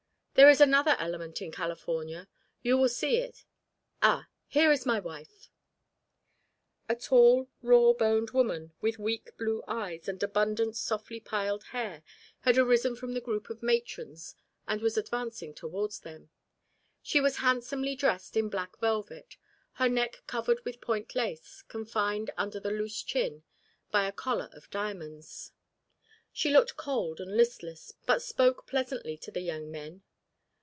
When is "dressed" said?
17.95-18.35